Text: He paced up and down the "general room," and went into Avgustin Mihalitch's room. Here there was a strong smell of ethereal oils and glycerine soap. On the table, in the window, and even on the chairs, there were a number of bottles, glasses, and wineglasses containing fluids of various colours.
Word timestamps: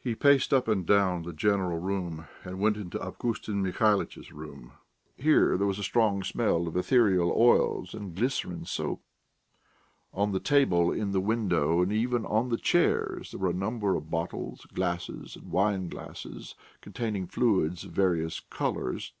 He 0.00 0.16
paced 0.16 0.52
up 0.52 0.66
and 0.66 0.84
down 0.84 1.22
the 1.22 1.32
"general 1.32 1.78
room," 1.78 2.26
and 2.42 2.58
went 2.58 2.76
into 2.76 2.98
Avgustin 3.00 3.62
Mihalitch's 3.62 4.32
room. 4.32 4.72
Here 5.16 5.56
there 5.56 5.68
was 5.68 5.78
a 5.78 5.84
strong 5.84 6.24
smell 6.24 6.66
of 6.66 6.76
ethereal 6.76 7.30
oils 7.32 7.94
and 7.94 8.12
glycerine 8.12 8.64
soap. 8.64 9.04
On 10.12 10.32
the 10.32 10.40
table, 10.40 10.90
in 10.90 11.12
the 11.12 11.20
window, 11.20 11.80
and 11.80 11.92
even 11.92 12.26
on 12.26 12.48
the 12.48 12.58
chairs, 12.58 13.30
there 13.30 13.38
were 13.38 13.50
a 13.50 13.54
number 13.54 13.94
of 13.94 14.10
bottles, 14.10 14.66
glasses, 14.74 15.36
and 15.36 15.52
wineglasses 15.52 16.56
containing 16.80 17.28
fluids 17.28 17.84
of 17.84 17.92
various 17.92 18.40
colours. 18.40 19.12